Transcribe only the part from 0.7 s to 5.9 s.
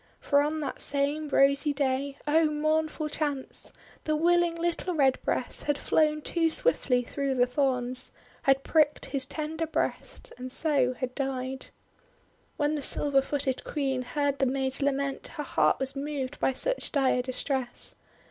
same rosy day,— oh, mournful chance!— the willing little Redbreast had